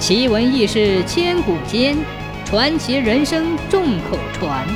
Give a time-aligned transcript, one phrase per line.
[0.00, 1.94] 奇闻异事千古间，
[2.46, 4.66] 传奇人生众口传。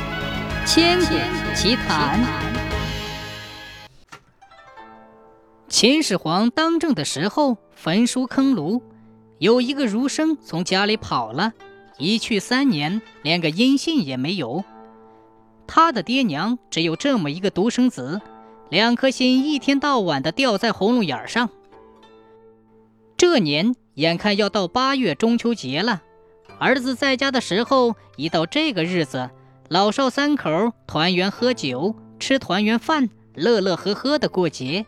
[0.67, 1.15] 千古
[1.55, 2.23] 奇谈。
[5.67, 8.83] 秦始皇当政的时候，焚书坑儒，
[9.39, 11.53] 有一个儒生从家里跑了，
[11.97, 14.63] 一去三年，连个音信也没有。
[15.65, 18.21] 他的爹娘只有这么一个独生子，
[18.69, 21.49] 两颗心一天到晚的吊在喉咙眼上。
[23.17, 23.75] 这年。
[23.95, 26.01] 眼看要到八月中秋节了，
[26.59, 29.29] 儿子在家的时候，一到这个日子，
[29.69, 34.85] 老少三口团圆喝酒，吃团圆饭，乐乐呵呵的过节。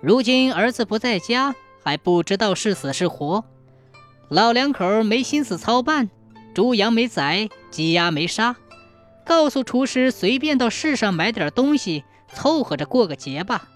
[0.00, 1.54] 如今儿子不在家，
[1.84, 3.44] 还不知道是死是活，
[4.28, 6.10] 老两口没心思操办，
[6.52, 8.56] 猪羊没宰，鸡鸭没杀，
[9.24, 13.68] 告诉厨师随便到市上买点东西，凑合着过个节吧。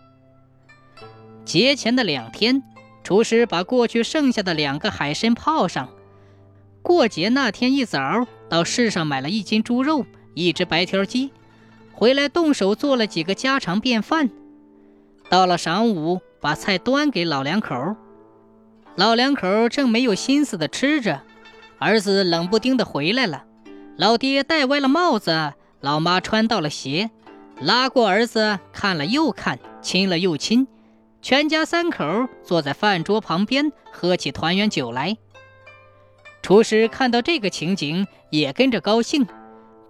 [1.45, 2.64] 节前的两天。
[3.04, 5.90] 厨师把过去剩下的两个海参泡上。
[6.82, 11.30] 过节那天一早，到市上买了一斤猪肉，一只白条鸡，
[11.92, 14.30] 回来动手做了几个家常便饭。
[15.28, 17.94] 到了晌午，把菜端给老两口。
[18.96, 21.20] 老两口正没有心思的吃着，
[21.78, 23.44] 儿子冷不丁的回来了。
[23.96, 27.11] 老爹戴歪了帽子，老妈穿到了鞋，
[27.61, 30.66] 拉过儿子看了又看，亲了又亲。
[31.25, 35.17] 全家三口坐在饭桌旁边，喝起团圆酒来。
[36.42, 39.27] 厨师看到这个情景，也跟着高兴。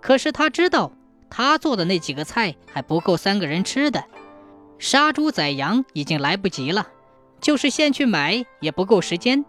[0.00, 0.92] 可是他知道，
[1.28, 4.04] 他做的那几个菜还不够三个人吃的，
[4.78, 6.86] 杀猪宰羊已经来不及了，
[7.40, 9.44] 就是现去买也不够时间。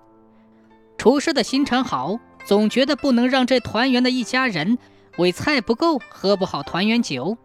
[0.98, 4.80] 厨师的心肠好，总觉得不能让这团圆的一家人
[5.20, 7.38] 为菜不够，喝不好团圆酒。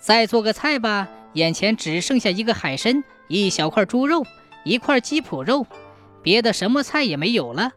[0.00, 3.04] 再做个菜吧，眼前只剩下一个海参。
[3.28, 4.24] 一小块猪肉，
[4.64, 5.66] 一块鸡脯肉，
[6.22, 7.72] 别的什么菜也没有了。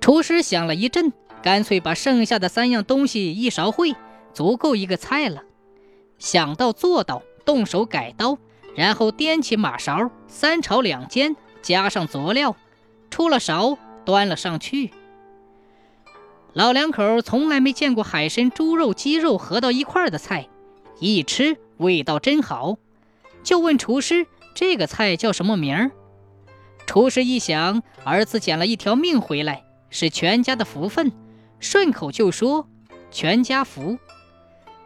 [0.00, 3.96] 厨师想了一阵，干脆把剩下的三样东西一勺烩，
[4.32, 5.42] 足够一个菜了。
[6.18, 8.38] 想到做到，动手改刀，
[8.76, 12.56] 然后掂起马勺，三炒两煎，加上佐料，
[13.10, 14.90] 出了勺，端了上去。
[16.52, 20.48] 老两口从来没见过海参、猪肉、鸡肉合到一块的菜，
[21.00, 22.76] 一吃味道真好。
[23.44, 25.92] 就问厨师：“这个菜叫什么名儿？”
[26.86, 31.12] 厨师一想，儿子捡了一条命回来，是全家的福分，
[31.60, 32.66] 顺口就说
[33.12, 33.98] ：“全家福。”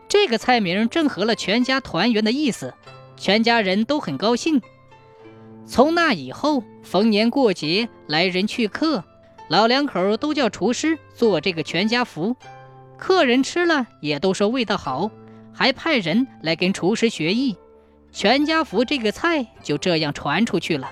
[0.09, 2.75] 这个菜名正合了全家团圆的意思，
[3.17, 4.61] 全家人都很高兴。
[5.67, 9.05] 从那以后，逢年过节来人去客，
[9.49, 12.37] 老两口都叫厨师做这个全家福。
[12.97, 15.11] 客人吃了也都说味道好，
[15.53, 17.57] 还派人来跟厨师学艺。
[18.19, 20.91] 全家福这个菜就这样传出去了。